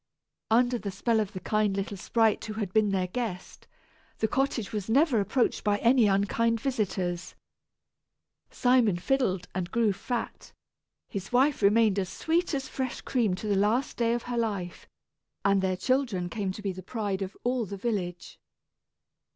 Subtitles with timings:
[0.49, 3.67] Under the spell of the kind little sprite who had been their guest,
[4.17, 7.35] the cottage was never approached by any unkind visitors.
[8.49, 10.53] Simon fiddled and grew fat,
[11.07, 14.87] his wife remained as sweet as fresh cream to the last day of her life,
[15.45, 18.39] and their children came to be the pride of all the village.